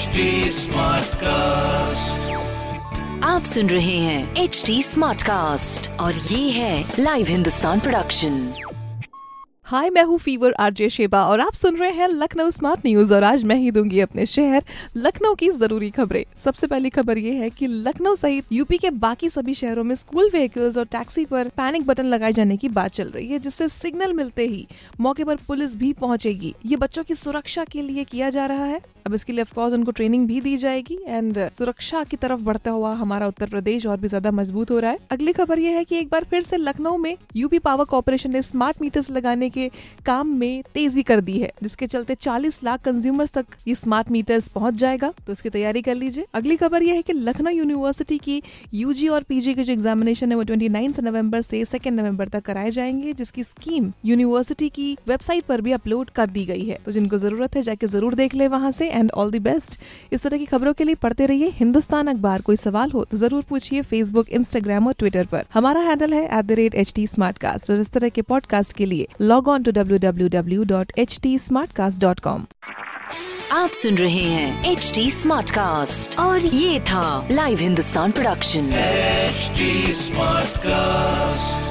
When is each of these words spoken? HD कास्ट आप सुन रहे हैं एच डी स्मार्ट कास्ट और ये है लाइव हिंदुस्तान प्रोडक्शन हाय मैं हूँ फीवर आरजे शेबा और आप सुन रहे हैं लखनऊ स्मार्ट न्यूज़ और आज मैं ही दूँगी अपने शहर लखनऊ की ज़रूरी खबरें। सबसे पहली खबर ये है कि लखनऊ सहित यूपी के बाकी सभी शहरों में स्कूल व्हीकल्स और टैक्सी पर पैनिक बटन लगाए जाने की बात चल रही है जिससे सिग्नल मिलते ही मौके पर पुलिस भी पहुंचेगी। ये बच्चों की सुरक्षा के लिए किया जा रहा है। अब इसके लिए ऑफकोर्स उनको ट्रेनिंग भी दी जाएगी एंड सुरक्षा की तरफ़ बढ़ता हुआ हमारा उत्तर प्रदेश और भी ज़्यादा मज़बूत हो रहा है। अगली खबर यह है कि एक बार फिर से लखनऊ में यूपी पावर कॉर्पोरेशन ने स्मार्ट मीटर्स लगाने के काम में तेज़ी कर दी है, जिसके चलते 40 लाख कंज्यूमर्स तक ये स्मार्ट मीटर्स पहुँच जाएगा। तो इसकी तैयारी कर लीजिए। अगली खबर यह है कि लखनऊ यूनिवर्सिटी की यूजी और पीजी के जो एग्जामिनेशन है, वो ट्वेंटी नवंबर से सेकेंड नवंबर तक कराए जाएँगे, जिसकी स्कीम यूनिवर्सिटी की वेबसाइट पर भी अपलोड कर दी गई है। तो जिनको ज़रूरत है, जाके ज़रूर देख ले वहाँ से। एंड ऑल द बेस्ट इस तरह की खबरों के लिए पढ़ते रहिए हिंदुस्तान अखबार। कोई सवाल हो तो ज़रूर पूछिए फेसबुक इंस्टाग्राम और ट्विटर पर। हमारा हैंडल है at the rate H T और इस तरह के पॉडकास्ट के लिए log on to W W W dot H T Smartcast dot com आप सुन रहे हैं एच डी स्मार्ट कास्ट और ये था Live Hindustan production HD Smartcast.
HD 0.00 0.20
कास्ट 1.14 2.30
आप 3.24 3.44
सुन 3.44 3.66
रहे 3.66 3.96
हैं 3.96 4.36
एच 4.36 4.62
डी 4.66 4.82
स्मार्ट 4.82 5.22
कास्ट 5.22 5.90
और 6.00 6.14
ये 6.14 6.50
है 6.50 6.84
लाइव 6.98 7.26
हिंदुस्तान 7.26 7.80
प्रोडक्शन 7.80 8.52
हाय 9.66 9.90
मैं 9.90 10.02
हूँ 10.02 10.18
फीवर 10.18 10.52
आरजे 10.60 10.88
शेबा 10.88 11.22
और 11.24 11.40
आप 11.40 11.54
सुन 11.54 11.76
रहे 11.76 11.90
हैं 11.90 12.08
लखनऊ 12.08 12.50
स्मार्ट 12.50 12.86
न्यूज़ 12.86 13.14
और 13.14 13.24
आज 13.24 13.44
मैं 13.44 13.56
ही 13.56 13.70
दूँगी 13.70 14.00
अपने 14.00 14.26
शहर 14.26 14.64
लखनऊ 14.96 15.34
की 15.34 15.50
ज़रूरी 15.50 15.90
खबरें। 15.90 16.24
सबसे 16.44 16.66
पहली 16.66 16.90
खबर 16.90 17.18
ये 17.18 17.32
है 17.32 17.50
कि 17.50 17.66
लखनऊ 17.66 18.14
सहित 18.14 18.44
यूपी 18.52 18.78
के 18.78 18.90
बाकी 18.90 19.30
सभी 19.30 19.54
शहरों 19.54 19.84
में 19.84 19.94
स्कूल 19.94 20.30
व्हीकल्स 20.32 20.76
और 20.76 20.84
टैक्सी 20.84 21.24
पर 21.24 21.48
पैनिक 21.56 21.86
बटन 21.86 22.06
लगाए 22.06 22.32
जाने 22.32 22.56
की 22.56 22.68
बात 22.70 22.90
चल 22.90 23.10
रही 23.10 23.26
है 23.26 23.38
जिससे 23.38 23.68
सिग्नल 23.68 24.12
मिलते 24.12 24.46
ही 24.46 24.66
मौके 25.00 25.24
पर 25.24 25.36
पुलिस 25.48 25.76
भी 25.76 25.92
पहुंचेगी। 25.92 26.54
ये 26.66 26.76
बच्चों 26.76 27.04
की 27.04 27.14
सुरक्षा 27.14 27.64
के 27.64 27.82
लिए 27.82 28.04
किया 28.04 28.30
जा 28.30 28.46
रहा 28.46 28.64
है। 28.64 28.80
अब 29.06 29.14
इसके 29.14 29.32
लिए 29.32 29.42
ऑफकोर्स 29.42 29.74
उनको 29.74 29.90
ट्रेनिंग 29.90 30.26
भी 30.26 30.40
दी 30.40 30.56
जाएगी 30.56 30.98
एंड 31.06 31.38
सुरक्षा 31.50 32.02
की 32.04 32.16
तरफ़ 32.16 32.40
बढ़ता 32.40 32.70
हुआ 32.70 32.92
हमारा 32.94 33.26
उत्तर 33.26 33.48
प्रदेश 33.48 33.86
और 33.86 34.00
भी 34.00 34.08
ज़्यादा 34.08 34.30
मज़बूत 34.30 34.70
हो 34.70 34.78
रहा 34.78 34.90
है। 34.90 34.98
अगली 35.10 35.32
खबर 35.32 35.58
यह 35.58 35.76
है 35.76 35.84
कि 35.84 35.96
एक 35.98 36.08
बार 36.08 36.24
फिर 36.24 36.42
से 36.42 36.56
लखनऊ 36.56 36.96
में 36.96 37.16
यूपी 37.36 37.58
पावर 37.58 37.84
कॉर्पोरेशन 37.84 38.32
ने 38.32 38.42
स्मार्ट 38.42 38.80
मीटर्स 38.82 39.10
लगाने 39.10 39.50
के 39.50 39.70
काम 40.06 40.28
में 40.38 40.62
तेज़ी 40.74 41.02
कर 41.02 41.20
दी 41.20 41.38
है, 41.38 41.52
जिसके 41.62 41.86
चलते 41.86 42.14
40 42.14 42.60
लाख 42.64 42.82
कंज्यूमर्स 42.84 43.30
तक 43.30 43.46
ये 43.68 43.74
स्मार्ट 43.74 44.10
मीटर्स 44.10 44.48
पहुँच 44.48 44.74
जाएगा। 44.74 45.12
तो 45.26 45.32
इसकी 45.32 45.50
तैयारी 45.50 45.82
कर 45.82 45.94
लीजिए। 45.94 46.26
अगली 46.34 46.56
खबर 46.56 46.82
यह 46.82 46.94
है 46.94 47.02
कि 47.02 47.12
लखनऊ 47.12 47.50
यूनिवर्सिटी 47.50 48.18
की 48.18 48.42
यूजी 48.74 49.08
और 49.08 49.22
पीजी 49.22 49.54
के 49.54 49.62
जो 49.62 49.72
एग्जामिनेशन 49.72 50.30
है, 50.30 50.36
वो 50.36 50.42
ट्वेंटी 50.42 50.68
नवंबर 51.02 51.40
से 51.40 51.64
सेकेंड 51.64 52.00
नवंबर 52.00 52.28
तक 52.28 52.42
कराए 52.42 52.70
जाएँगे, 52.70 53.12
जिसकी 53.12 53.44
स्कीम 53.44 53.90
यूनिवर्सिटी 54.04 54.68
की 54.68 54.96
वेबसाइट 55.08 55.44
पर 55.44 55.60
भी 55.60 55.72
अपलोड 55.72 56.10
कर 56.10 56.26
दी 56.28 56.44
गई 56.46 56.64
है। 56.64 56.78
तो 56.84 56.92
जिनको 56.92 57.18
ज़रूरत 57.18 57.56
है, 57.56 57.62
जाके 57.62 57.86
ज़रूर 57.86 58.14
देख 58.14 58.34
ले 58.34 58.48
वहाँ 58.48 58.70
से। 58.70 58.89
एंड 58.90 59.10
ऑल 59.12 59.30
द 59.30 59.42
बेस्ट 59.42 59.78
इस 60.12 60.22
तरह 60.22 60.38
की 60.38 60.46
खबरों 60.46 60.72
के 60.72 60.84
लिए 60.84 60.94
पढ़ते 61.02 61.26
रहिए 61.26 61.48
हिंदुस्तान 61.54 62.06
अखबार। 62.06 62.40
कोई 62.40 62.56
सवाल 62.56 62.90
हो 62.90 63.04
तो 63.10 63.16
ज़रूर 63.18 63.42
पूछिए 63.48 63.82
फेसबुक 63.82 64.28
इंस्टाग्राम 64.30 64.86
और 64.86 64.94
ट्विटर 64.98 65.26
पर। 65.32 65.44
हमारा 65.54 65.80
हैंडल 65.80 66.14
है 66.14 66.24
at 66.38 66.44
the 66.44 66.52
rate 66.60 66.74
H 66.74 66.92
T 66.96 67.06
और 67.22 67.80
इस 67.80 67.90
तरह 67.92 68.08
के 68.08 68.22
पॉडकास्ट 68.24 68.72
के 68.76 68.86
लिए 68.86 69.06
log 69.20 69.48
on 69.48 69.62
to 69.62 69.70
W 69.72 69.98
W 69.98 70.28
W 70.28 70.64
dot 70.66 70.92
H 70.98 71.18
T 71.22 71.38
Smartcast 71.72 72.00
dot 72.00 72.20
com 72.20 72.46
आप 73.52 73.70
सुन 73.74 73.94
रहे 73.98 74.22
हैं 74.22 74.70
एच 74.72 74.92
डी 74.94 75.10
स्मार्ट 75.10 75.50
कास्ट 75.50 76.18
और 76.20 76.44
ये 76.44 76.80
था 76.90 77.28
Live 77.30 77.58
Hindustan 77.58 78.12
production 78.12 78.70
HD 79.30 79.66
Smartcast. 79.94 81.69